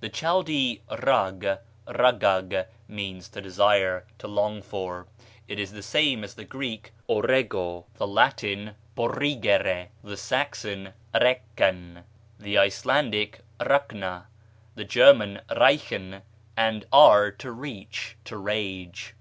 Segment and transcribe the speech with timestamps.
[0.00, 5.06] The Chaldee rag, ragag, means to desire, to long for;
[5.46, 12.02] it is the same as the Greek oregw, the Latin porrigere, the Saxon roeccan,
[12.36, 14.24] the Icelandic rakna,
[14.74, 16.22] the German reichen,
[16.56, 19.14] and our to reach, to rage.